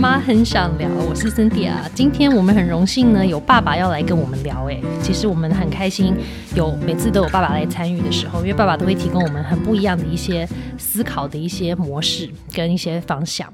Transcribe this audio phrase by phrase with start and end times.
[0.00, 1.86] 妈很想聊，我是森迪啊。
[1.94, 4.66] 今天我们很荣幸呢，有爸爸要来跟我们聊。
[4.66, 6.16] 哎，其实我们很开心，
[6.54, 13.52] 有每次都有爸爸来参与的时候，因为爸爸都会提供我们很不一样的一些思考的一些模式跟一些方向。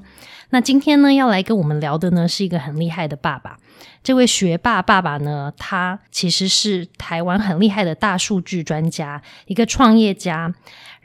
[0.51, 3.57] 那今天呢，要来跟我们聊的呢，是一个很厉害的爸爸。
[4.01, 10.53] 这位学霸爸爸呢，他其实是台湾很厉害的大数据专家，一个创业家。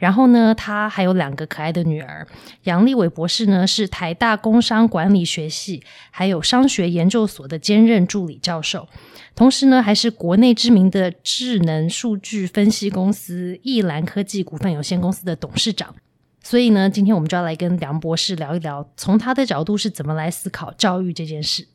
[0.02, 2.26] 然后呢，他还有两个可爱的女儿。
[2.64, 8.88] 杨立伟博士呢，是台大工商管理学系还有商学研究所的兼任助理教授，
[9.36, 15.94] 同时呢，还是国内知名的智能数据分析公司易兰科技股份有限公司的董事长。
[16.42, 21.68] 所以呢，今天我们就要来跟梁博士聊一聊，从他的角度是怎么来思考教育这件事。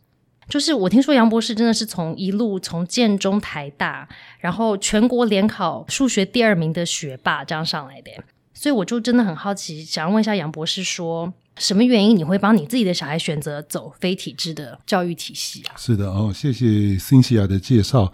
[0.48, 4.08] 就是我听说杨博士真的是从一路从建中、台大，
[4.40, 8.12] 然后全国联考数学第二名的学霸这样上来的，
[8.54, 15.76] 所以我就真的很好奇，想要问一下杨博士，说什么原因你会帮你自己的小孩选择走非体制的教育体系啊？
[15.78, 18.12] 是的哦，谢谢辛西亚的介绍。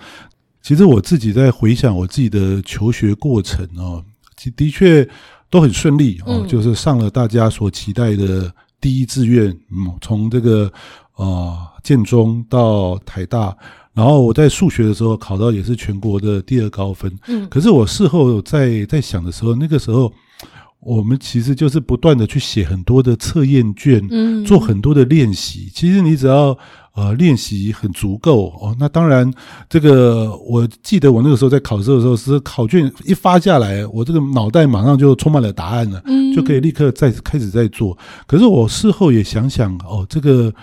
[0.62, 4.04] 其实我自己在回想我自己的求学过程哦，
[4.38, 5.08] 其的确。
[5.54, 10.66] 都很顺利哦，就是上了大家所期待的第一志愿，嗯，从这个
[11.12, 13.56] 啊建中到台大，
[13.94, 20.12] 然后我在数学的时候考到也是全国的第二高分，嗯，可是我事后在在想的时候，那个时候
[20.80, 26.58] 我们其实就是不断的去写很多的测验卷，嗯，做很多的练习，其实你只要。
[26.96, 28.76] 呃，练习很足够哦。
[28.80, 29.28] 那当然，
[29.68, 36.00] 这个我记得我那个时候在考试的时候，是考卷一发下来，我这个脑袋马上就充满了答案了，
[36.36, 37.98] 就可以立刻再开始在做。
[38.28, 40.54] 可是我事后也想想，哦，这个。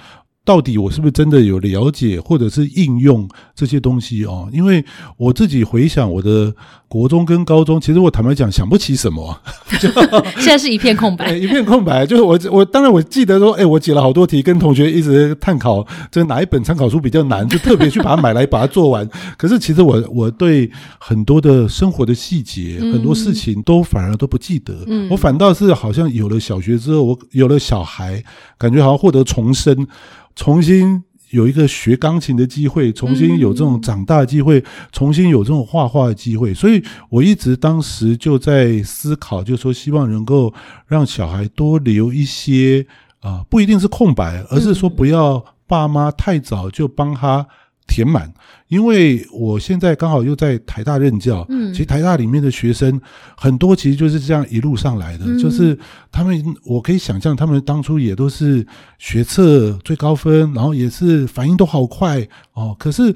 [0.45, 4.49] 到底我是不是真的有了解或者是应用这些东西哦？
[4.53, 4.85] 因为
[5.17, 6.53] 我自己回想我的
[6.89, 9.39] 国中跟高中，其实我坦白讲想不起什么，
[9.79, 12.05] 现在是一片空白， 一片空白。
[12.07, 19.09] 就是我我当然我记得说，哎，我解了好多题，跟同学一直探讨，这哪一本参考书比较难，就特别去把它买来把它做完。
[19.37, 20.69] 可是其实我我对
[20.99, 24.75] 很多的生活的细节，很多事情都反而都不记得。
[25.11, 28.25] 我反倒是好像有了小学之后，我有了小孩，
[28.59, 29.87] 感觉好像获得重生。
[30.35, 40.53] 重新有一个学钢琴的机会，重新有这种长大的机会，重新有这种画画的机会，所以我一直当时就在思考，就说希望能够
[40.87, 42.87] 让小孩多留一些
[43.21, 47.47] 啊，不一定是空白，而是说不要爸妈太早就帮他。
[47.91, 48.33] 填满，
[48.69, 52.99] 因为我现在刚好又在台大任教，嗯，其实台大里面的学生
[53.37, 55.77] 很多，其实就是这样一路上来的，就是
[56.13, 58.65] 他们，我可以想象，他们当初也都是
[58.99, 62.25] 学测最高分，然后也是反应都好快
[62.55, 62.75] 哦。
[62.79, 63.13] 可是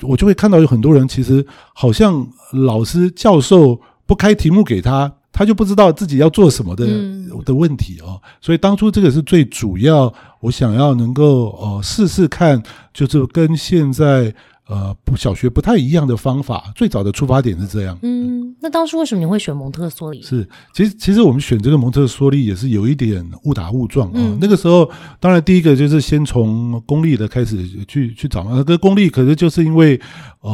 [0.00, 5.12] 我就会看到有很多人，其实好像老师教授不开题目给他。
[5.34, 6.86] 他就不知道自己要做什么的
[7.44, 12.62] 的问题哦，所以当初这个是最主要，我想要能够呃试试看，
[12.94, 14.34] 就是跟现在。
[14.66, 17.98] 呃，小学不太一样的方法，最早的出发点是这样。
[18.00, 20.22] 嗯，那当初为什么你会选蒙特梭利？
[20.22, 24.38] 是，其实其实我们选这个蒙特梭利也是有一点误打误撞啊。
[24.40, 28.52] 那个时候，当然第一个就是先从公立的开始去去找嘛。
[28.54, 30.00] 那个公立可是就是因为，
[30.40, 30.50] 呃，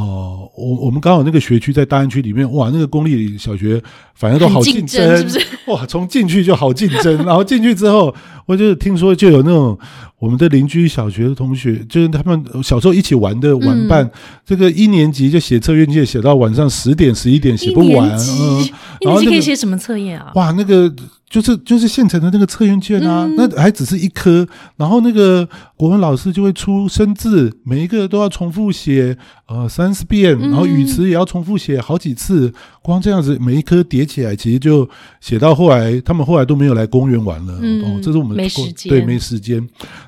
[0.57, 3.81] 我我们刚好那个学区在大安区里面，哇，那个公立小学
[4.17, 5.41] 反正都好竞争，是不是？
[5.69, 8.13] 哇，从进去就好竞争，然后进去之后，
[8.47, 9.79] 我就听说就有那种。
[10.21, 14.11] 我们的邻居小学的同学，就是他们小时候一起玩的玩伴，
[14.45, 18.69] 这个一年级就写测验卷，写到晚上十点十一点写不完，嗯，
[19.01, 20.33] 然后可以写什么测验啊？
[20.35, 20.93] 哇，那个。
[21.31, 24.45] 就是就是现成的那个测验卷啊，那还只是一科，
[24.77, 29.17] 然后那个国文老师就会出生字，每一个都要重复写
[29.47, 32.53] 呃三四遍，然后语词也要重复写好几次，
[32.83, 34.91] 光这样子每一科叠起来，其实就
[35.21, 37.55] 写到后来，他们后来都没有来公园玩了。
[37.85, 39.65] 哦，这是我们没时间，对，没时间。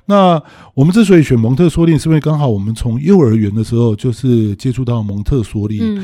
[0.07, 0.43] 那
[0.75, 6.01] 我们之所以选蒙特梭利，是因为刚好我们从幼儿园的时候就是接触到蒙特梭利。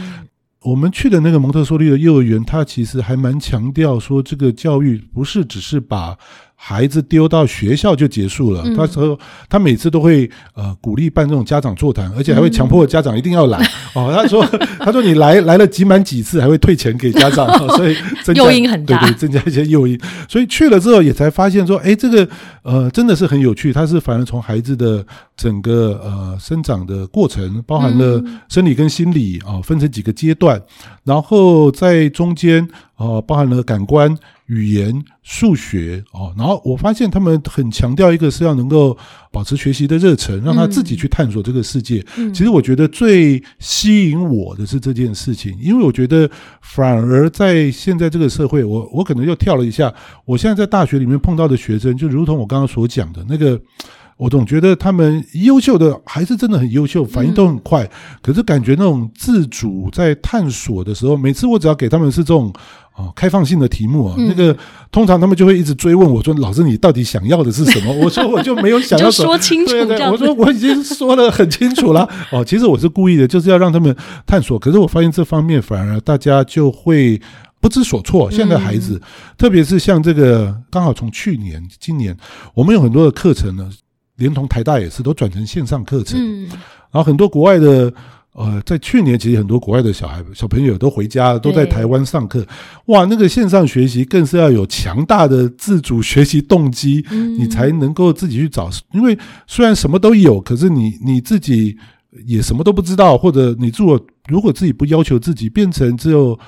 [0.62, 6.16] 我们去的那个蒙特梭利的幼儿园，他其实还蛮强调说，这个教育不是只是把。
[6.60, 8.64] 孩子丢到学校就结束了。
[8.74, 9.16] 他说
[9.48, 13.56] 他每次都会呃鼓励办这种家长座谈，而且还会强迫家长一定要来
[13.94, 14.12] 哦。
[14.12, 14.44] 他说
[14.80, 17.46] 他说你来来了挤满几次还会退钱给家长，
[17.78, 17.96] 所以
[18.34, 19.96] 诱因很大，对对，增加一些诱因。
[20.28, 22.28] 所以去了之后也才发现说，哎，这个
[22.62, 23.72] 呃真的是很有趣。
[23.72, 25.06] 他是反而从孩子的
[25.38, 30.60] 整个呃生长的过程，包含了生理跟心理啊，分成几个阶段，
[31.04, 34.14] 然后在中间啊包含了感官。
[34.48, 38.96] 语言、数学哦，然后我发现他们很强调一个是要能够
[39.30, 42.02] 保持学习的热忱，让他自己去探索这个世界。
[42.32, 46.26] 其实我觉得最吸引我的是这件事情，因为我觉得
[46.62, 49.92] 反而在现在这个社会，我我可能又跳了一下。
[50.24, 53.60] 我现在在大学里面碰到的学生，就如同我刚刚所讲的那个，
[54.18, 57.88] 我总觉得他们优秀的还是真的很优秀，反应都很快。
[58.20, 62.52] 可是感觉那种自主在探索的时候，每次我只要给他们是这种
[62.96, 64.54] 哦开放性的题目啊，那个
[64.90, 72.08] 通常他们就会一直追问我说：“老师，你到底想要的是什么？”我说：“我就没有想要说清楚。”对对，我说我已经说的很清楚了。
[72.32, 74.58] 哦，其实我是故意的，就是要让他们探索。
[74.58, 77.20] 可是我发现这方面反而大家就会。
[77.60, 78.30] 不知所措。
[78.30, 79.02] 现在孩子，
[79.36, 82.16] 特别是像这个，刚好从去年、今年，
[82.54, 83.68] 我们有很多的课程呢，
[84.18, 86.20] 连同台大也是都转成线上课程。
[86.20, 86.46] 嗯，
[86.90, 87.92] 然后很多国外的，
[88.32, 92.46] 呃，在去年其实很多国外的小孩小朋友都回家，都在台湾上课。
[92.86, 97.04] 哇，那个线上学习更是要有强大的自主学习动机，
[97.38, 98.68] 你才能够自己去找。
[98.92, 101.76] 因为虽然什么都有，可是你你自己
[102.26, 103.98] 也什么都不知道，或者你做
[104.28, 106.38] 如果自己不要求自己，变成只有。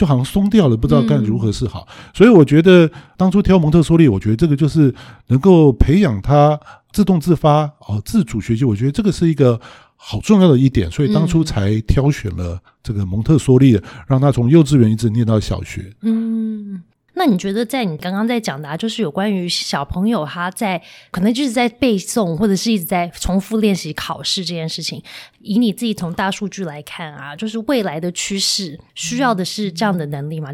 [0.00, 1.86] 就好像松掉了，不知道该如何是好。
[2.14, 4.94] 所以我觉得当初挑蒙特梭利，我觉得这个就是
[5.26, 6.58] 能够培养他
[6.90, 8.64] 自动自发哦，自主学习。
[8.64, 9.60] 我觉得这个是一个
[9.96, 15.92] 好重要的一点，所以当初才挑选了这个蒙特梭利，让他从幼稚园一直念到小学。
[16.00, 16.80] 嗯。
[17.20, 20.80] 那你觉得，在你刚刚在讲的，就是有关于小朋友他在
[21.10, 25.02] 可能就是在背诵，或者是一直在重复练习考试这件事情，
[25.40, 30.50] 以你自己从大数据来看啊，就是未来的趋势需要的是这样的能力吗？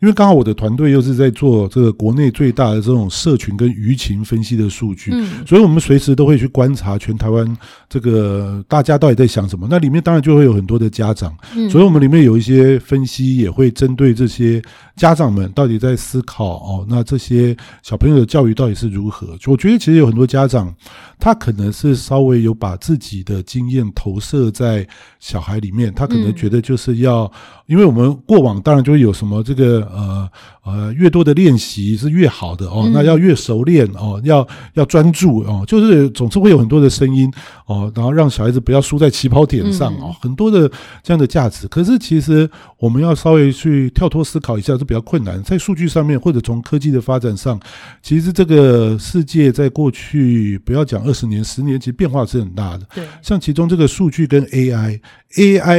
[0.00, 5.12] 因为刚好我的团队又是在做这个国内最大的这种社群跟舆情分析的数据，
[5.46, 7.56] 所以我们随时都会去观察全台湾
[7.88, 9.64] 这个大家到底在想什么。
[9.70, 11.32] 那里面当然就会有很多的家长，
[11.70, 14.60] 所以我们里面有一些分析也会针对这些
[14.96, 19.36] 家长们到底在思考哦，那这些小朋友的教育到底是如何？
[19.46, 20.74] 我觉得其实有很多家长
[21.18, 24.86] 他可能是稍微有把自己的经验投射在
[25.18, 27.30] 小孩里面，他可能觉得就是要，
[27.66, 29.80] 因为我们过往当然就会有什么这个。
[29.92, 30.28] 呃
[30.64, 37.28] 呃，越多的练习是越好的哦，那要越熟练哦，要要专注哦，就是总是会有很多的声音
[37.66, 40.70] 哦，然后让小孩子不要输在起跑点上哦，很多的
[41.02, 41.66] 这样的价值。
[41.66, 42.48] 可是其实
[42.78, 45.42] 我们要稍微去跳脱思考一下，是比较困难。
[45.42, 47.58] 在数据上面，或者从科技的发展上，
[48.02, 52.86] 其实这个世界在过去不要讲二十年、十年，其实变化是很大的。
[52.94, 55.00] 对，像其中这个数据跟 AI，AI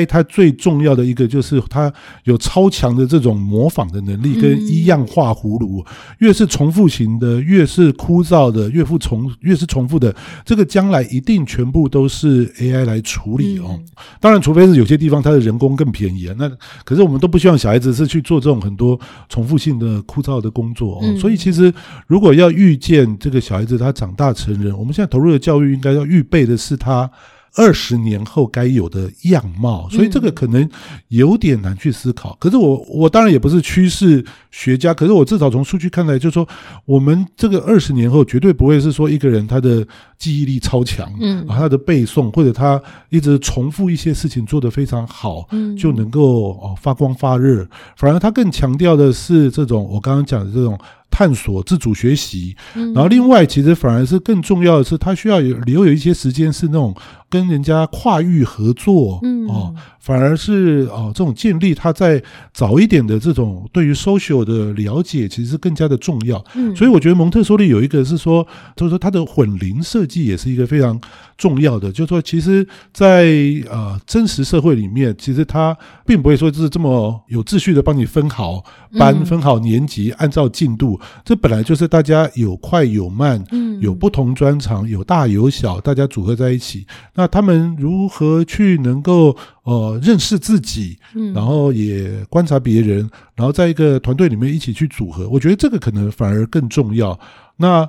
[0.07, 3.83] 它最重要的一个就是它有超强的这种模仿。
[3.94, 5.85] 的能力跟一样画葫芦，
[6.17, 13.79] 越是重复型的，越是枯燥的，越复重越是重复的，这个将来一定全部都是 AI 来处理哦。
[14.19, 16.35] 当然，除非是有些地方它的人工更便宜啊。
[16.39, 16.50] 那
[16.83, 21.19] 可是我们都不希望小孩子是去做这种很多重复性的枯燥的工作哦。
[21.19, 21.71] 所以其实
[22.07, 27.11] 如果要预见这个小孩子他长大成人，我们现在投入的教育应该要预备的是他。
[27.55, 30.67] 二十年后该有的样貌，所以这个可能
[31.09, 32.35] 有点难去思考。
[32.39, 36.47] 可是我我当然也不是趋势学家，可是我至少从数据看来，就是说
[36.85, 39.85] 我们这个二十年后绝对不会是说一个人他的
[40.17, 47.67] 记忆力超强，嗯，他的背诵或者他一直重复一些事情做得非常好，嗯，就能够哦发光发热。
[47.97, 50.77] 反而他更强调的是这种我刚刚讲的这种。
[51.13, 56.95] 探索自主学习，然后另外其实反而是更重要的是，他需要有留有一些时间是那种
[57.30, 62.21] 跟人家跨域合作，嗯哦，反而是哦这种建立他在
[62.51, 66.44] 早一点的这种对于 social 的了解，其实是更加的重要。
[66.56, 71.00] 嗯，所以我觉得蒙特梭利有一个是说，就是说他的混龄设计也是一个非常
[71.38, 73.27] 重要的，就是说其实，在
[73.70, 75.77] 呃真实社会里面，其实他
[76.08, 78.63] 并不会说就是这么有秩序的帮你分好
[78.98, 81.00] 班、分好年级，按照进度。
[81.24, 86.86] 这本来就是大家有快有慢，嗯，有不同专长，有大有小，大家组合在一起。
[87.15, 95.27] 那他们如何去能够呃认识自己，嗯，然后也观察别人，然后在一个团队里面一起去组合？
[95.29, 97.19] 我觉得这个可能反而更重要。
[97.57, 97.88] 那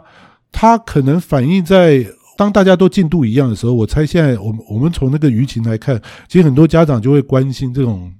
[0.52, 2.06] 它可能反映在
[2.37, 8.12] 当大家都进度一样的时候，我猜现在我们我们从那个舆情来看，其实很多家长就会关心这种。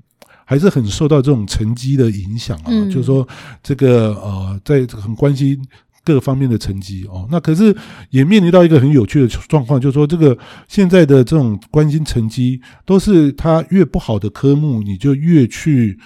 [0.45, 3.27] 还是很受到这种成绩的影响啊，就是说
[3.63, 5.59] 这个呃，在很关心
[6.05, 7.27] 各方面的成绩哦。
[7.31, 7.75] 那可是
[8.11, 10.37] 也面临到一个很有趣的状况，就是说这个
[10.69, 15.99] 现在的这种关心成绩，都是他越不好的科目，你就越去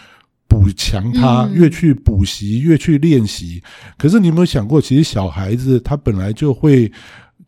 [0.47, 3.62] 补强他，越去补习，越去练习。
[3.97, 6.90] 可是你有没有想过，其实小孩子他本来就会。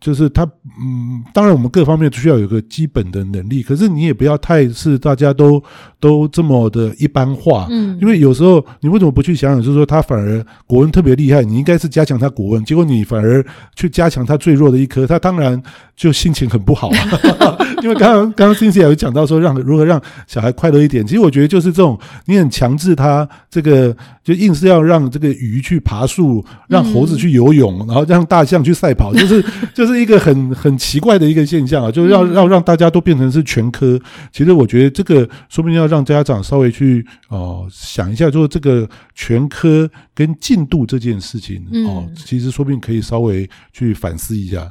[0.00, 0.45] 就是他，
[0.80, 5.62] 嗯，当然我们各方面需要有个基本的能力，可是你也不要太是大家都
[6.00, 13.45] 都这么的一般化，嗯，因为有时候你为什么不去想想，就是说他反而国文特别厉害，你应该是加强他国文，结果你反而
[13.76, 15.62] 去加强他最弱的一科，他当然
[16.00, 16.90] 就心情很不好，
[17.85, 34.00] 因为刚刚刚刚 Cindy 有讲到说让如何让小孩快乐一点，其实我觉得就是这种你很强制他这个就硬是要让这个鱼去爬树，让猴子去游泳，然后让大象去赛跑，就是就是一个很很奇怪的一个现象啊，就是要要让大家都变成是全科。
[34.33, 44.66] 其实我觉得这个说不定要让家长稍微去哦想一下，说这个全科跟进度这件事情哦，其实说不定可以稍微去反思一下。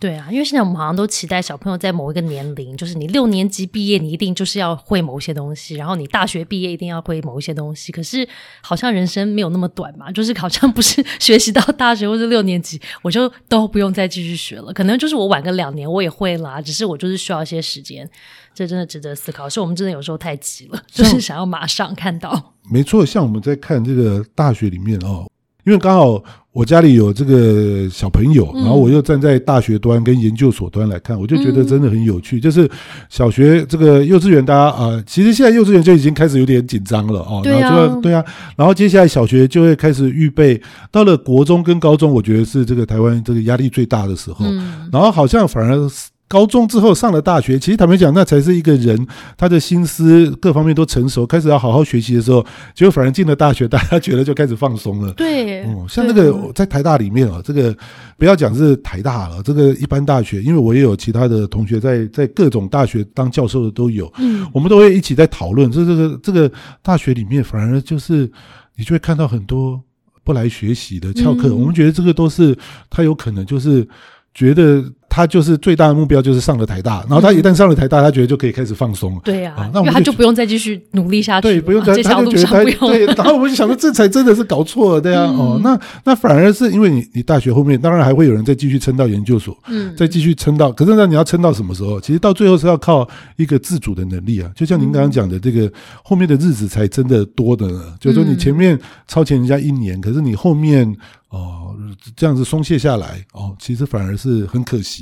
[0.00, 7.92] 对啊，因为现在我们好像都期待小朋友在某一个年龄，就是你六年级毕业，你一定就是要会某些东西，然后你大学毕业一定要会某一些东西。
[7.92, 8.26] 可是
[8.62, 14.72] 好像人生没有那么短嘛，就是好像不是 学习到大学或者六年级，我就都不用再继续学了。
[14.72, 18.08] 可能就是我晚个两年我也会啦，只是我就是需要一些时间。
[18.54, 22.54] 这真的值得思考，是我们真的有时候太急了，就是想要马上看到。
[22.70, 25.26] 没错，像我们在看这个大学里面哦。
[25.70, 32.40] 因为刚好我家里有这个小朋友，然后我又站在大学端跟研究所端来看，我就觉得真的很有趣。
[32.40, 32.68] 就是
[33.08, 37.40] 小学这个幼稚园，大家啊，其实现在幼稚园就已经开始有点紧张了哦。
[37.44, 38.24] 对啊，对啊。
[38.56, 40.60] 然后接下来小学就会开始预备，
[40.90, 44.44] 到了国中跟高中，我觉得是这个台湾这个压力最大的时候。
[44.92, 45.88] 然后好像反而。
[46.30, 49.04] 高中之后上了大学，其实坦白讲，那才是一个人
[49.36, 55.12] 他的心思各方面都成熟，开始要好好学习的时候，结果反而进了大学，大家觉得就开始放松了。
[55.14, 57.76] 对，哦，像那个在台大里面啊，这个
[58.16, 66.48] 不要讲是台大了，这个一般大学，因为我也有其他的同学在在各种大学当教授的都有，嗯，我们都会一起在讨论，这这个这个
[66.80, 68.30] 大学里面反而就是
[68.76, 69.82] 你就会看到很多
[70.22, 72.56] 不来学习的翘课，我们觉得这个都是
[72.88, 73.84] 他有可能就是
[74.32, 74.84] 觉得。
[75.10, 77.00] 他就是最大的目标，就是上了台大。
[77.00, 79.20] 然后他一旦上了台大，他觉得就可以开始放松了。
[79.24, 81.48] 对呀，因为他就不用再继续努力下去。
[81.48, 83.06] 对，不用再，他就觉得对。
[83.06, 85.22] 然后我就想说，这才真的是搞错了，对呀。
[85.22, 90.70] 哦，那那反而是因为你，你大学后面当然还会有人再继续撑到研究所，嗯，再继续撑到。
[90.70, 92.00] 可是那你要撑到什么时候？
[92.00, 94.48] 其实到最后是要靠一个自主的能力啊。
[94.54, 95.68] 就像您刚刚讲的，这个
[96.04, 97.94] 后面的日子才真的多的呢。
[97.98, 100.96] 就是说，你前面超前人家一年，可是你后面。
[101.30, 101.76] 哦，
[102.16, 104.99] 这样子松懈下来哦，其实反而是很可惜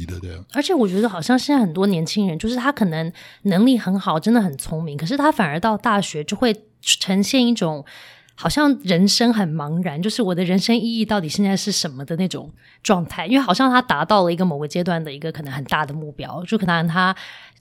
[0.53, 3.13] 而且我觉得好像现在很多年轻人，就是他可能
[3.43, 7.85] 能力很好，真的很聪明，可是他反而到大学就会呈现一种
[8.35, 12.53] 好像人生很茫然，就是我的人生意义到底现在是什么的那种
[12.83, 13.27] 状态。
[13.27, 17.15] 因为好像他达到了一个某个阶段的一个可能很大的目标，就可能他。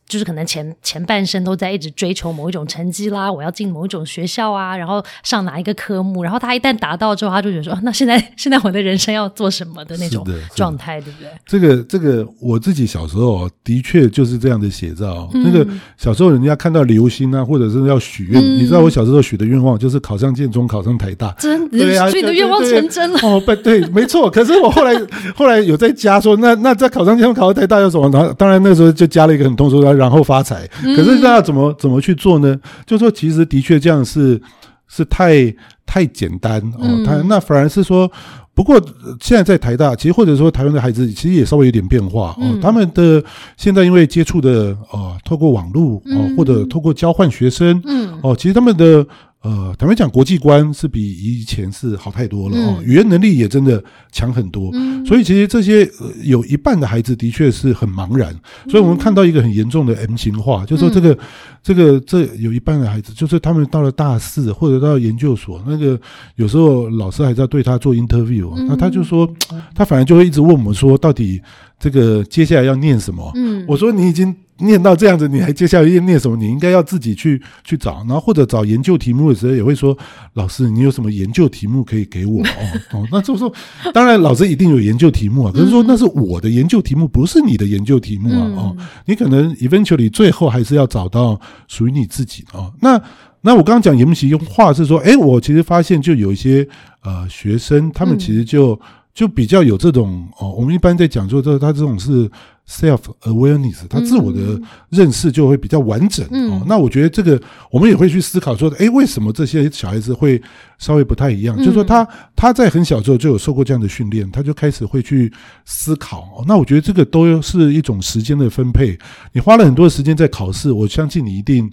[0.08, 11.30] 就是可能前前半生都在一直追求某一种成绩啦，我要进某一种学校啊，然后上哪一个科目，然后他一旦达到之后，他就觉得说，那现在 现在我的人生要做什么的那种状态，对不对？
[11.46, 15.30] 这个这个我自己小时候的确就是这样的写照。
[15.34, 23.20] 那个小时候人家看到流星啊，或者是要许愿，你知道我小时候许的愿望就是考上建中，考上台大，真对啊，所以你的愿望成真了。
[23.24, 24.32] 哦，不对，没错。
[24.32, 24.94] 可是我后来
[25.36, 28.10] 后来有在加说，那那在考上建中，考上台大要什么？
[28.14, 29.97] 然后当然那时候就加了一个很通俗的。
[29.98, 32.58] 然后发财，可是大家怎么怎么去做呢？
[32.86, 34.40] 就说其实的确这样是
[34.88, 35.54] 是太
[35.86, 38.10] 太简单哦，他那反而是说，
[38.54, 38.80] 不过
[39.20, 43.24] 现在在台大，其实或者说台湾的孩子其实也稍微有点变化哦，他们的
[43.58, 48.18] 现在因为接触的哦，透过网络哦，或者透过交换学生，嗯。
[48.22, 49.06] 哦，其实他们的。
[49.48, 54.70] 呃，坦白讲，国际观是比以前是好太多了哦，语言能力也真的强很多。
[55.06, 55.90] 所以其实这些
[56.22, 58.36] 有一半的孩子的确是很茫然，
[58.68, 61.18] 所以我们看到一个很严重的 M 型化，就是说这个
[61.64, 65.98] 这个这有一半的孩子，就是他们到了大四或者到研究所，那个
[66.36, 69.34] 有时候老师还在对他做 interview，那他就说
[69.74, 71.42] 他反而就会一直问我们说，到底
[71.80, 73.32] 这个接下来要念什么？
[73.36, 74.36] 嗯，我说你已经。
[74.60, 76.36] 念到这样子，你还接下来要念什么？
[76.38, 79.98] 你应该要自己去去找，然后或者找研究题目的时候，也会说
[80.34, 82.42] 老师，你有什么研究题目可以给我？
[82.44, 83.54] 哦哦，那就是说，
[83.94, 88.52] 当然老师一定有研究题目啊，可是说那是我的研究题目，不是你的研究题目啊。
[88.56, 92.58] 哦，你可能 eventually 最后还是要找到属于你自己的。
[92.58, 93.02] 哦，那
[93.42, 96.68] 那我刚刚讲研习用话是说，哎，我其实发现就有一些
[97.04, 98.80] 呃学生，他们其实就
[99.18, 102.30] 就比较有这种哦，我们一般在讲说这他这种是。
[102.70, 104.60] self awareness，他自我的
[104.90, 106.62] 认识就会比较完整哦。
[106.68, 110.42] 那我觉得这个我们也会去思考说，哎，为什么这些小孩子会
[110.78, 111.56] 稍微不太一样？
[111.60, 112.06] 就是说他
[112.36, 115.32] 他在很小时候就有受过这样的训练，他就开始会去
[115.64, 116.44] 思考。
[116.46, 119.00] 那我觉得这个都是一种时间的分配。
[119.32, 121.72] 你花了很多时间在考试，我相信你一定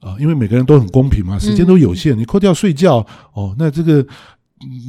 [0.00, 2.14] 啊，因为每个人都很公平嘛，时间都有限。
[2.18, 2.98] 你扣掉睡觉
[3.32, 4.06] 哦，那这个。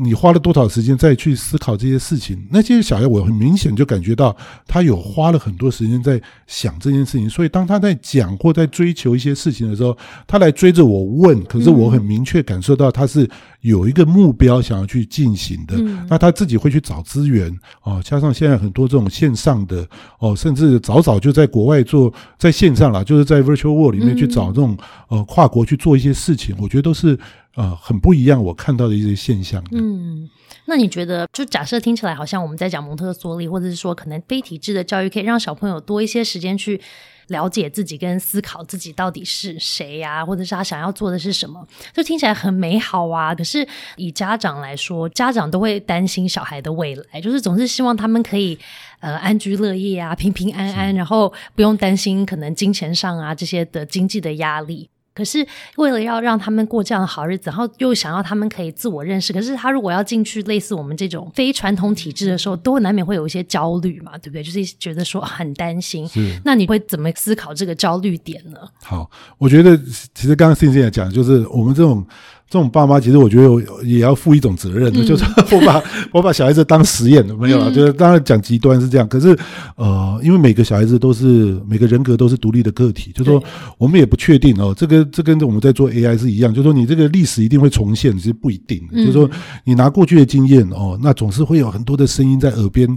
[0.01, 2.47] 你花了多少时间再去思考这些事情？
[2.51, 4.35] 那些小孩，我很明显就感觉到
[4.67, 7.29] 他有花了很多时间在想这件事情。
[7.29, 13.29] 所以当他在讲或在追求一些事情的时候，他来追着我问，可是我很明确感受到他是
[13.61, 15.75] 有一个目标想要去进行的。
[16.09, 17.51] 那他自己会去找资源
[17.83, 19.87] 哦，加上现在很多这种线上的
[20.19, 24.77] 哦，甚至早早就在国外做在线上了，就是在 Virtual World 里面去找这种
[25.09, 27.17] 呃跨国去做一些事情，我觉得都是。
[27.55, 29.63] 呃，很不一样，我看到的一些现象。
[29.71, 30.29] 嗯，
[30.65, 36.79] 那你觉得，就假设听起来好像我们在讲蒙特梭利，或者是说，可能非体制的教育可以让小朋友多一些时间去
[37.27, 43.33] 了解自己，跟思考自己到底是谁呀，或者是他想要做的是什么，就听起来很美好啊。
[43.33, 48.59] 可是以家长来说，家长都会担心小孩的未来，就是总是希望他们可以
[48.99, 54.89] 呃安居乐业啊，平平安安，然后不用担心可能金钱上啊这些的经济的压力。
[55.15, 55.45] 可是
[55.77, 64.43] 为了要让他们过这样的好日子，然后又想要他们可以自我认识，可是他如果要进去类似我们这种非传统体制的时候，都难免会有一些焦虑嘛，对不对？
[64.43, 66.07] 就是觉得说很担心。
[66.43, 68.59] 那你会怎么思考这个焦虑点呢？
[68.83, 69.75] 好，我觉得
[70.13, 72.05] 其实刚刚信信也讲，就是我们这种。
[72.47, 75.83] 这种爸妈其实我觉得也要负一种责任，就是 我把
[76.13, 79.37] 我把小孩子当实验没有啊，就是当然讲极端是这样，可是
[79.75, 83.43] 呃，因为每个小孩子都是每个人格都是独立的个体，就说
[83.77, 89.29] 我们也不确定哦，这个这跟我们在做 AI 是一样，就说你这个历史一定会重现，其实不一定，就是说
[89.63, 92.87] 你拿过去的经验哦，那总是会有很多的声音在耳边。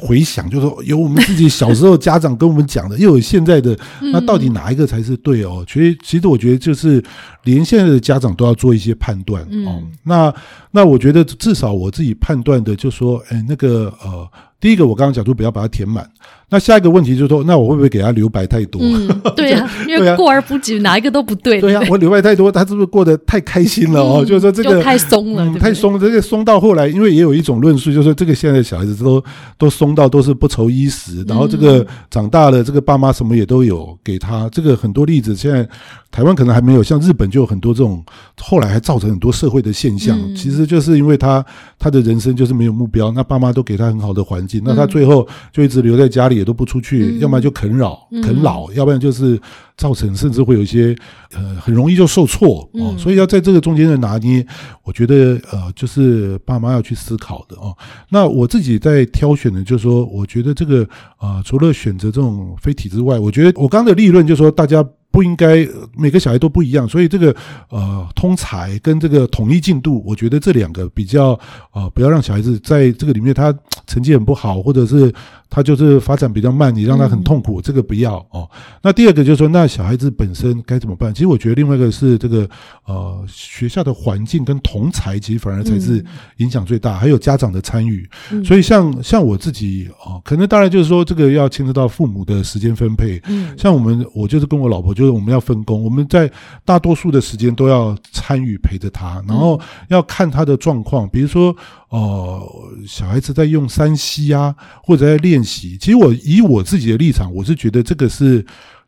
[0.00, 3.78] 回想，就说有我们自己小时候家长跟我们讲的，又有现在的，
[4.12, 5.64] 那到底哪一个才是对哦？
[5.66, 7.02] 其实，其实我觉得就是
[7.44, 9.82] 连现在的家长都要做一些判断哦。
[10.04, 10.34] 那
[10.70, 14.28] 那我觉得至少我自己判断的，就说，哎，那个呃。
[14.62, 16.08] 第一个，我刚刚讲说不要把它填满。
[16.48, 18.80] 那下一个问题就是说，那我会不会给他留白太多？
[19.34, 21.60] 对呀，因为过而不及，哪一个都不对。
[21.60, 24.24] 对呀，我留白太多，他是不是过得太开心了哦？
[24.24, 25.98] 就是说这个太松了，太松了。
[25.98, 29.24] 这个松到后来，因为也有一种论述，就是说这个现在的小孩子都
[29.58, 34.48] 都松到都是不愁衣食，然后这个长大了，这个爸妈什么也都有给他。
[34.50, 35.66] 这个很多例子，现在
[36.10, 38.04] 台湾可能还没有，像日本就有很多这种，
[38.38, 40.16] 后来还造成很多社会的现象。
[40.36, 41.44] 其实就是因为他
[41.78, 44.51] 他的人生就是没有目标，那爸妈都给他很好的环境。
[44.64, 49.40] 那他最后就一直留在家里，也都不出去，要么就啃老，啃老，要不然就是
[49.76, 50.94] 造成甚至会有一些
[51.34, 52.94] 呃，很容易就受挫哦。
[52.98, 54.44] 所以要在这个中间的拿捏，
[54.84, 57.76] 我觉得呃，就是爸妈要去思考的哦。
[58.10, 64.84] 那我自己在挑选的，就是说，我觉得这个啊，除了选择这种非体之外，我觉得我刚刚的立论就是说，大家。
[65.12, 67.36] 不应该每个小孩都不一样，所以这个
[67.68, 71.38] 呃通才跟这个统一进度，我觉得这两个比较
[71.72, 73.54] 呃不要让小孩子在这个里面他
[73.86, 75.12] 成绩很不好，或者是
[75.54, 78.48] 他就是发展比较慢，你让他很痛苦，这个不要哦。
[78.80, 81.12] 那第二个就是说，那小孩子本身该怎么办？
[81.12, 82.48] 其实我觉得另外一个是这个
[82.86, 86.02] 呃学校的环境跟同才，其实反而才是
[86.38, 88.08] 影响最大，还有家长的参与。
[88.42, 93.20] 所以像像我自己哦，可能当然就是说这个要牵扯到父母的时间分配。
[93.26, 95.02] 嗯，像我们我就是跟我老婆就。
[95.02, 96.30] 是我们要分工，我们在
[96.64, 101.08] 大多数的时间都要参与陪着他，然后要看他的状况。
[101.08, 101.52] 比如说，
[101.88, 102.40] 呃，
[102.86, 105.76] 小孩子在用三 C 啊，或者在练习。
[105.80, 108.44] 其实我以我自己的立场，我是觉得这个是。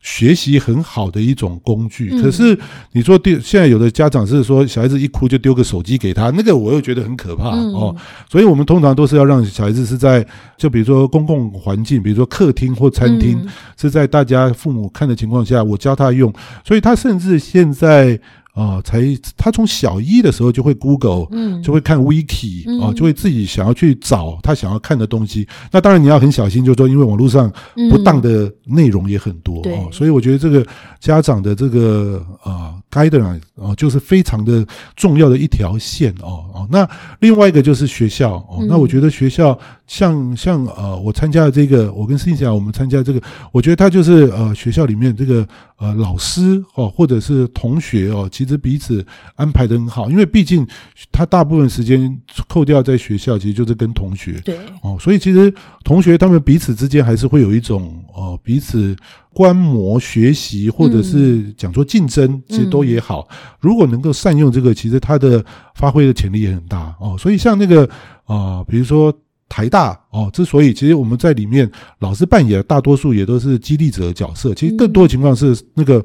[0.07, 2.55] 学习很好的一种工具，可是
[2.93, 7.97] 你说丢，现在有的家长是说小孩子一哭就丢个手机给他，那个我又觉得很可怕哦。
[8.31, 10.23] 所以我们通常都是要让小孩子是在，
[10.59, 13.49] 就比如说公共环境，比如说客厅或餐厅，
[13.81, 16.31] 是在大家父母看的情况下，我教他用。
[16.67, 18.21] 所以他甚至现在。
[18.55, 19.03] 啊，才
[19.37, 25.47] 他从小一的时候就会 Google，嗯，就会看 Wiki，啊，就会自己想要去找他想要看的东西。
[25.73, 27.53] 那当然你要很小心，就是说，因为网络上
[27.91, 30.65] 不当的内容也很多，哦，所以我觉得这个
[31.01, 34.65] 家长的这个啊 guideline 啊，就是非常的
[34.95, 36.69] 重要的一条线哦哦。
[36.71, 36.89] 那
[37.19, 45.47] 另外一个就是学校哦，那我觉得学校像像呃，我参加的这个，我跟思佳我们参加这个，我觉得他就是呃学校里面这个
[45.79, 49.05] 呃老师哦，或者是同学哦，其实彼此
[49.37, 50.67] 安排的很好，因为毕竟
[51.11, 55.53] 他大部分时间扣掉在学校，其实就是跟同学对哦，所以其实
[55.85, 58.97] 同学他们彼此之间还是会有一种哦彼此
[59.33, 63.29] 观摩学习，或者是讲说竞争，其实都也好。
[63.61, 67.17] 如果能够善用这个，其实他的发挥的潜力也很大哦。
[67.19, 67.89] 所以像那个
[68.25, 69.13] 啊，比如说
[69.49, 76.05] 台大哦，之所以其实我们在里面老师扮演大多数也都是激励者的角色，其实更多的情况是那个。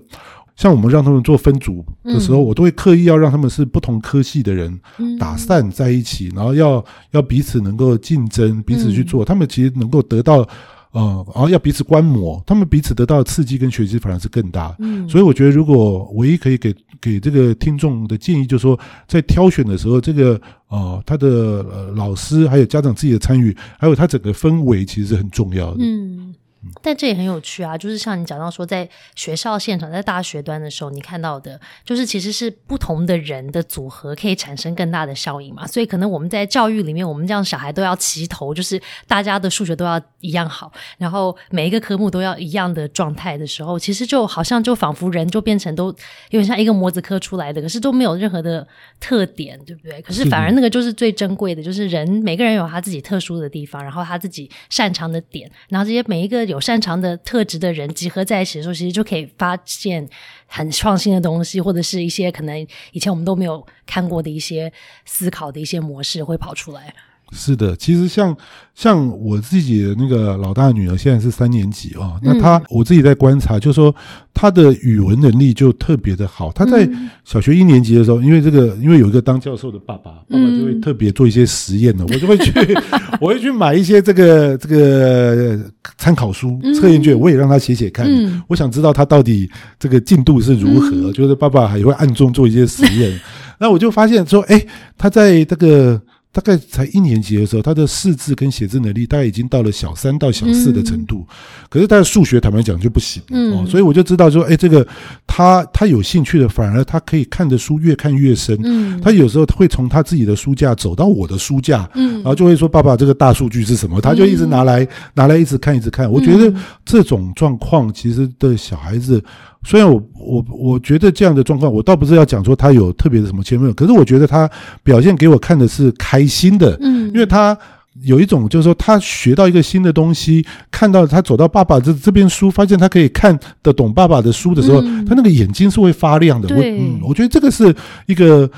[0.59, 4.77] 像我们让他们做分组的时候，我都会刻意要让他们是不同科系的人
[5.17, 10.45] 打散在一起，然后要要彼此能够竞争，彼此去做，他们其实能够得到
[10.91, 14.75] 呃，然后要彼此观摩，他们彼此得到的刺激跟学习反而是更大。
[14.79, 21.27] 嗯，所以我觉得，如果唯一可以给给这个听众的建议，就是说，在挑选的时候，这个呃，他的
[21.71, 25.77] 呃老师还有家长自己的参与，还有他整个氛围，其实是很重要的。
[25.79, 26.35] 嗯。
[26.81, 35.65] 但这也很有趣啊，就是像你讲到说，在学校现场，在大学端的时候，你看到的，就是其实是不同的人的组合可以产生更大的效应嘛。
[35.65, 45.85] 所以可能我们在教育里面，我们这样小孩都要齐头，就是大家的数学都要一样好，然后每一个科目都要一样的状态的时候，其实就好像就仿佛人就变成都
[46.31, 48.67] 有点像一个模子刻出来的，可是都没有任何的
[48.99, 50.01] 特点，对不对？
[50.01, 56.48] 可是反而那个就是最珍贵的，就是人每个人有他自己特殊的地方，然后他自己擅长的点，然后这些每一个。
[56.49, 60.07] 有擅长的特质的人集合在一起的时候，其实就可以发现
[60.47, 64.71] 很创新的东西，或者是一些可能以前我们都没有看过的一些
[65.05, 66.93] 思考的一些模式会跑出来。
[67.31, 68.35] 是的，其实像
[68.73, 72.19] 像我自己的那个老大女儿，现在是三年级啊。
[72.23, 73.93] 那她我自己在观察，就说
[74.33, 76.51] 她的语文能力就特别的好。
[76.51, 76.89] 她在
[77.23, 82.51] 小学一年级的时候，因为这个，因为有一个当教授的爸爸，爸爸就会特别做一些实验的，我就会去，
[83.21, 85.59] 我会去买一些这个这个
[85.97, 88.09] 参考书、测验卷，我也让他写写看。
[88.47, 91.11] 我想知道他到底这个进度是如何。
[91.13, 93.19] 就是爸爸还会暗中做一些实验，
[93.59, 94.65] 那我就发现说，哎，
[94.97, 96.01] 他在这个。
[96.31, 101.25] 大概才一年级的时候，他的识字跟写字能力大概已经到了小三到小四的程度，
[101.69, 103.21] 可是他的数学坦白讲就不行
[103.53, 104.87] 哦，所以我就知道说，哎，这个
[105.25, 108.55] 他他有兴趣的，反而他可以看的书越看越深。
[108.63, 116.09] 嗯，他有时候会从他自己的书架走到我的书架，嗯，然后就会说：“爸爸，这个大数据是什么？”他就一直拿来拿来一直看一直看。
[116.09, 116.53] 我觉得
[116.85, 119.23] 这种状况其实对小孩子。
[119.63, 124.49] 虽然我我我觉得这样的状况，我倒不是要讲说他有特别的什么前面，可是我觉得他
[124.83, 127.57] 表现给我看的是开心的，嗯，因为他
[128.03, 136.47] 有一种就是说他学到一个新的东西，看到他走到爸爸这这边书，发现他可以看得懂爸爸的书的时候，他那个眼睛是会发亮的。
[136.47, 138.49] 对，嗯，我觉得这个是一个。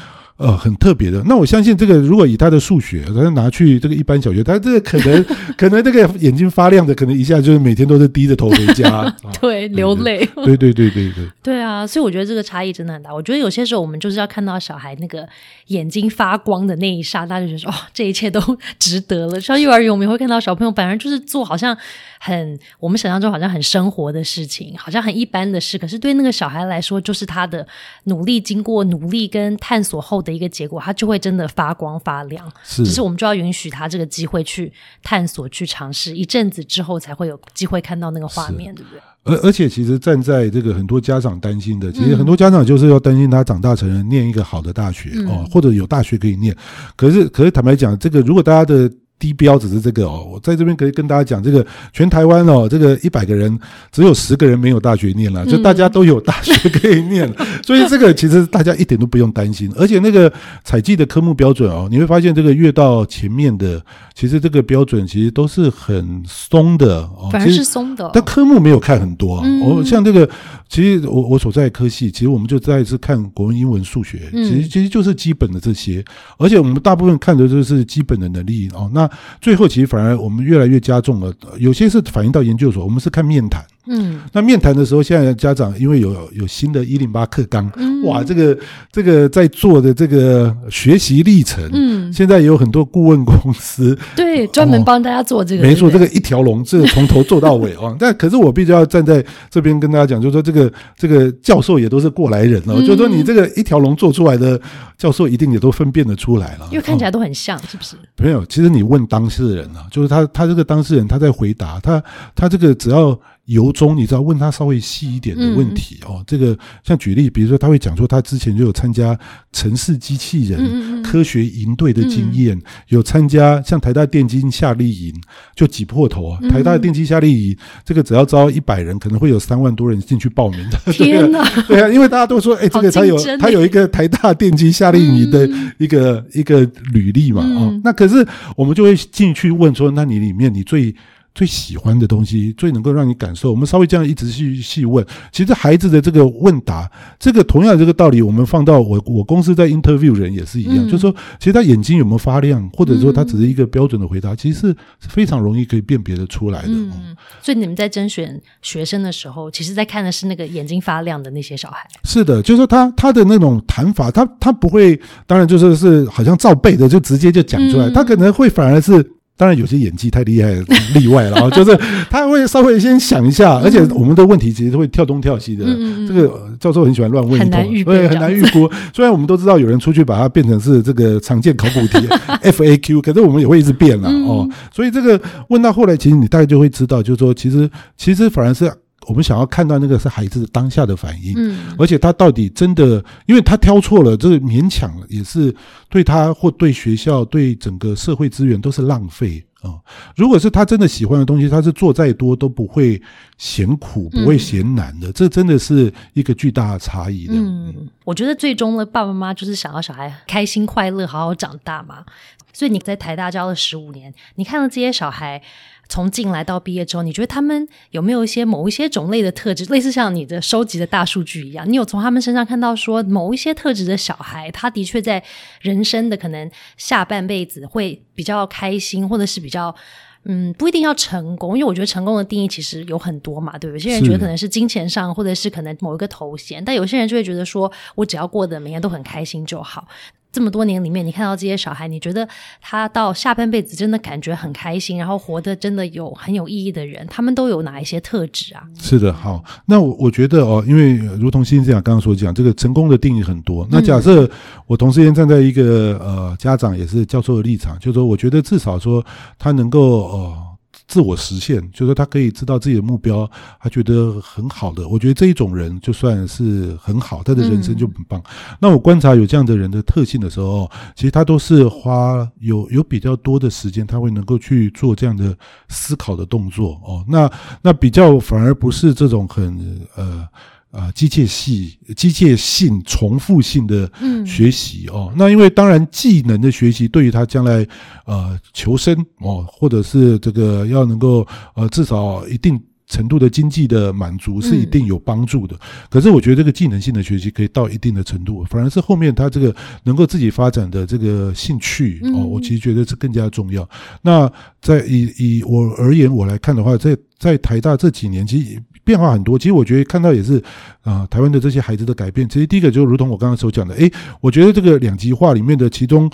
[0.42, 1.22] 呃，很特别的。
[1.26, 5.24] 那我相信这个，如果以他的数学，他拿去这个一般小学，他这个可能
[5.56, 10.28] 可能这个眼睛发亮的，可能一下就是每天都是低着头回家， 对，流泪。
[10.44, 11.30] 对对对对对。
[11.44, 13.14] 对啊，所以我觉得这个差异真的很大。
[13.14, 15.28] 我觉得有些时候我们就是要看到小孩那个
[15.68, 18.42] 眼睛发光的那一刹那，就觉得哦，这一切都
[18.80, 19.40] 值得了。
[19.40, 21.78] 像幼儿园，我们会看到小朋友反而就是做好像
[22.20, 27.68] 很我们想象中好像很生活的事情，好像很一般的事，可是对那个小孩来说，就是他的
[28.06, 30.31] 努力经过努力跟探索后的。
[30.34, 32.52] 一个结果，它就会真的发光发亮。
[32.64, 34.72] 是，只是我们就要允许他这个机会去
[35.04, 39.00] 探索、去尝试一阵子之后，才会有机会看到那个画面，对不对？
[39.24, 46.56] 而而且，其实站在这个很多家长担心的，其实很多家长就是要担心他长大成人，念一个好的大学哦，或者有大学可以念。
[46.96, 48.92] 可是，可是坦白讲，这个如果大家的。
[49.22, 53.56] 低标只是这个哦，我在这边可以跟大家讲，这个全台湾哦，这个一百个人
[53.92, 57.32] 只有十个人没有大学念了，就大家都有大学可以念，
[57.64, 59.72] 所以这个其实大家一点都不用担心。
[59.78, 63.80] 而且那个采集的科目标准哦，你会发现这个越到前面的，
[64.16, 68.10] 其实这个标准其实都是很松的哦，反而是松的。
[68.16, 70.28] 但科目没有看很多，我像这个，
[70.68, 76.04] 其实我我所在科系，其实我们就再一次看国文、英文、数学，其实其实就是基本的这些，
[76.40, 79.11] 而且我们大部分看的就是基本的能力哦，那。
[79.40, 81.34] 最后，其实反而我们越来越加重了。
[81.58, 83.66] 有些是反映到研究所，我们是看面谈。
[83.88, 87.70] 嗯，那面谈的时候，现在家长因为有有新的“一零八课纲”，
[88.06, 88.58] 哇，这个
[88.92, 95.64] 这个在做的这个学习历程，嗯，现在也有很多顾问公司，对，专门帮大家做这个。
[95.64, 97.96] 没错，这个一条龙，这个从头做到尾哦。
[98.00, 104.62] 但可是我必须要站在这边跟大家讲，就是说这个这个教授也都是过来人哦，就是说你这个一条龙做出来的
[104.96, 107.96] 教授，一定也都分辨得出来了，因为看起来都很像，是不是？
[108.18, 112.04] 没有，其实你问当事人啊，就是他他这个当事人他在回答他
[112.36, 113.20] 他这个只要。
[113.46, 116.24] 由衷，你知道问他稍微细一点的问题哦。
[116.26, 119.18] 这个像举例，比如说他会讲说，他之前就有参加
[119.52, 125.14] 城市机器人科学营队的经验，有参加像台大电机夏令营，
[125.56, 126.40] 就挤破头啊。
[126.50, 130.78] 台大电机夏令营这个只要招一百人，可能会有三万多人进去报名的。
[130.94, 131.44] 天哪！
[131.68, 136.62] 对啊，因为大家都说，哎，这个他有他有一个台大电机夏令营的一个一个
[136.94, 137.82] 履历嘛哦。
[137.84, 138.26] 那可是
[138.56, 140.96] 我们就会进去问说，那你里面你最。
[141.34, 143.52] 最喜欢的东西，最能够让你感受。
[143.52, 156.70] 我们稍微这样一直去细问，其实孩子的这个问答，这个同样这个道理，我们放到我我公司在 interview 人也是一样，就是说，其实他眼睛有没有发亮，或者说他只是一个标准的回答，其实是非常容易可以辨别的出来的。
[156.70, 161.88] 嗯，所以你们在甄选学生的时候，其实在看的是那个眼睛发亮的那些小孩。
[162.04, 169.14] 是的，就是说他他的那种谈法，他他不会，当然就是是好像照背的就直接就讲出来，他可能会反而是。
[169.38, 170.54] 当然有些演技太厉害，
[170.94, 171.76] 例外了啊，就是
[172.10, 175.66] 他会稍微先想一下，而且我们的问题其实会跳东跳西的。
[175.68, 178.70] 嗯这个教授很喜欢乱问一通，对，很难预估。
[178.94, 182.08] 虽然我们都知道有人出去把它变成是这个常见考古题
[182.44, 184.48] FAQ，可是我们也会一直变了哦。
[184.72, 188.72] 所以这个问到后来，其实你大概就会知道，就是说，其实其实反而是。
[189.08, 195.54] 我们想要看到那个是孩子当下的反应，嗯，而且他到底真的，因为他挑错了，这个勉强也是
[195.90, 199.74] 对他或对学校、对整个社会资源都是浪费啊。
[200.16, 203.02] 如果是他真的喜欢的东西，他是做再多都不会
[203.38, 205.12] 嫌苦，不会嫌难的。
[205.12, 207.34] 这真的是一个巨大的差异的。
[207.36, 212.06] 嗯，我觉得最终呢，爸爸妈妈就是想要小孩开心快乐，好好长大嘛。
[212.54, 215.42] 所以你在台大教了十五年，你看到这些小孩。
[215.90, 221.70] 从进来到毕业之后，你觉得他们有没有一些某一些种类的特质，类似像你的收集的大数据一样？
[221.70, 225.22] 你有从他们身上看到说某一些特质的小孩，他的确在
[225.60, 229.76] 人生的可能下半辈子会比较开心，或者是比较
[230.24, 233.84] 嗯不一定要成功，因为我觉得成功的定义其实有很多嘛，对不对？
[233.84, 239.86] 有些人觉得可能是金钱上，或者是可能某一个头衔，但有些人就会觉得说我只要过得每天都很开心就好。
[240.32, 242.28] 这么多年里面，你看到这些小孩，你觉得
[242.62, 248.64] 他到下半辈子真的感觉很开心，然后活得真的有很有意义的人，他们都有哪一些特质啊？
[248.80, 253.68] 是的，好，那我我觉得哦，因为如同新这样刚刚所讲，这个成功的定义很多。
[253.70, 254.30] 那假设
[254.68, 259.06] 我同时间站在一个呃家长也是教授的立场，就是说，我觉得至少说
[259.38, 260.51] 他能够呃。
[260.92, 263.26] 自我实现，就是说他可以知道自己的目标，
[263.62, 264.86] 他觉得很好的。
[264.90, 268.22] 我觉得这一种人就算是很好，他的人生就很棒。
[268.60, 275.34] 那我观察有这样的人的特性的时候，其实他都是花有有比较多的时间，他会能够去做这样的
[275.70, 277.06] 思考的动作哦。
[277.08, 280.28] 那那比较反而不是这种很呃。
[280.72, 283.92] 啊，机械系、机械性、重复性的
[284.26, 287.68] 学习哦，那因为当然技能的学习对于他将来
[288.06, 292.58] 呃求生哦，或者是这个要能够呃至少一定
[292.92, 295.56] 程度的经济的满足是一定有帮助的。
[295.90, 303.68] 可是我觉得这个技能性的学习可以到一定的程度，反而是后面他这个能够自己发展的这个兴趣哦，我其实觉得是更加重要。
[304.02, 308.62] 那在以以我而言我来看的话，在在台大这几年其实。
[308.84, 310.42] 变化很多，其实我觉得看到也是
[310.82, 312.28] 啊，台湾的这些孩子的改变。
[312.28, 316.10] 其实第一个就如同我刚刚所讲的，诶，我觉得这个两极化里面的其中，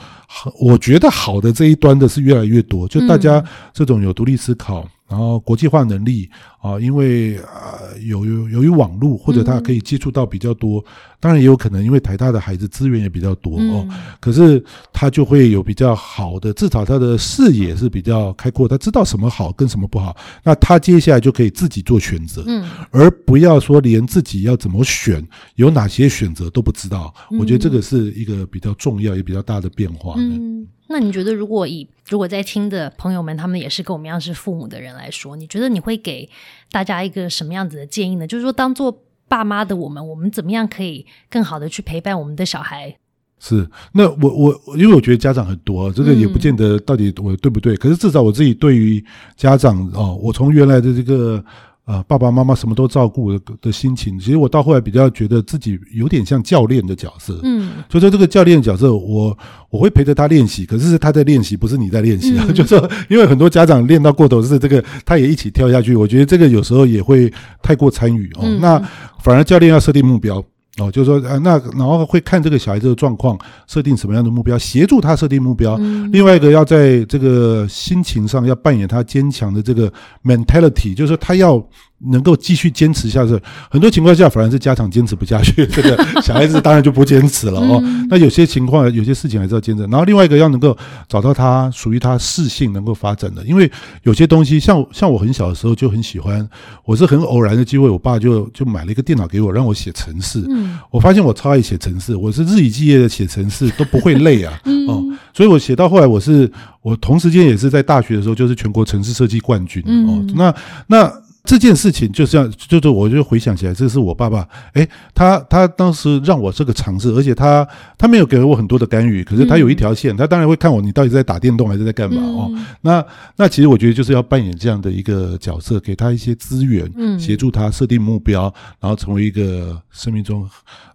[0.60, 3.42] 我觉得好的这一端的是越来越多，就大家
[3.74, 4.86] 这种有独立思考。
[5.08, 10.84] 然后国际化能力啊，因为啊有有由于网络或者他可以接触到比较多，
[11.20, 13.88] 当然也有可能因为台大的孩子资源也比较多哦，
[14.20, 27.14] 可是他就会有比较好的，至少他的视野是比较开阔，他知道什么好跟什么不好，那他接下来就可以自己做选择，嗯，而不要说连自己要怎么选，有哪些选择都不知道。
[27.40, 30.14] 我觉得这个是一个比较重要也比较大的变化。
[30.18, 36.30] 嗯，那你觉得如果以如果在听的朋友们，他们也是跟我们一样是父母的人来说，你觉得你会给
[36.72, 38.28] 大家一个什么样子的建议呢？
[38.28, 42.96] 就是说，当做爸妈的我们，我们怎么样可以更好的去陪伴我们的小孩？
[43.40, 47.76] 是，那我我因为我觉得家长很多，这个也不见得到底我对不对。
[47.76, 49.04] 可是至少我自己对于
[49.36, 51.44] 家长哦，我从原来的这个。
[51.88, 59.38] 啊，爸爸妈妈什么都照顾的的心情，其实我到后来比较觉得自己有点像教练的角色，嗯，就说这个教练角色，我
[59.69, 62.45] 我会陪着他练习，可是是他在练习，不是你在练习啊。
[62.54, 62.78] 就说
[63.10, 67.32] 因为很多家长练到过头是这个，他也一起跳下去，我觉得这个有时候也会
[67.63, 68.43] 太过参与哦。
[68.60, 68.78] 那
[69.23, 70.43] 反而教练要设定目标。
[70.78, 73.38] 哦，就是说，呃，那然后会看这个小孩子的状况，
[73.68, 75.76] 设定什么样的目标，协助他设定目标。
[76.12, 79.92] 另外一个要在这个心情上要扮演他坚强的这个
[80.24, 81.63] mentality，就是说他要。
[82.12, 83.40] 能够继续坚持下去，
[83.72, 87.82] 很多情况下反而是家长坚持不下去， 这个小孩子当然就不坚持了哦。
[88.08, 89.82] 那有些情况，有些事情还是要坚持。
[89.86, 93.70] 然后另外一个要能够找到他属于他适性能够发展的，因为
[94.04, 96.48] 有些东西像像我很小的时候就很喜欢，
[96.86, 100.46] 我是很偶然的机会，我爸就就买了一个电脑给我，让我写程式。
[100.50, 104.54] 嗯，我发现我超爱写程式，我是日以继夜的写程式，都不会累啊。
[104.88, 106.52] 哦，所以我写到后来，我是
[106.84, 110.24] 我同时间也是在大学的时候就是全国城市设计冠军哦。
[110.36, 110.54] 那
[110.86, 111.12] 那。
[111.48, 117.66] 这件事情就像，就是我就回想起来，这是我爸爸，哎，他他当时让我这个尝试，而且他
[117.98, 122.52] 他没有给我很多的干预，可是他有一条线，他当然会看我，你到底在打电动还是在干嘛哦？
[122.82, 123.06] 那
[123.38, 130.46] 那其实我觉得就是要扮演这样的一个角色，给他一些资源，协助他设定目标，然后成为一个生命中，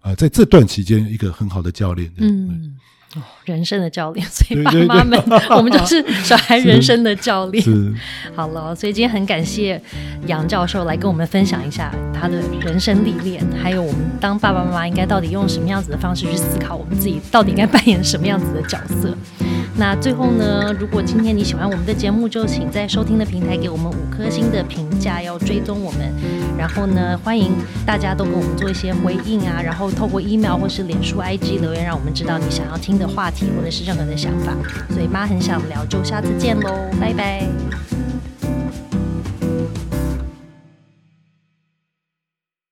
[0.03, 2.11] 呃，在这段期间一个很好的教练。
[2.17, 2.75] 嗯。
[3.45, 4.71] 人生的教练，所以爸
[5.03, 5.21] 妈们，
[5.55, 7.63] 我们就是小孩人生的教练。
[8.35, 9.81] 好了，所以今天很感谢
[10.27, 19.15] 杨教授来跟我们分享一下他的人生历练，还有我们当爸爸妈妈应该到底用什么样子的方式去思考，我们自己到底应该扮演什么样子的角色。
[19.75, 26.13] 那最后呢，如果今天你喜欢我们的节目，就请在收听的平台给我们五颗星的评价，要追踪我们。
[26.57, 27.53] 然后呢，欢迎
[27.85, 34.53] 大家都给我们做一些回应啊，然后透过 email 或是脸书 IG 留言，让我们知道你想要听的话题或者是任何的想法。
[34.91, 38.02] 所以妈很想聊，就下次见喽，拜拜。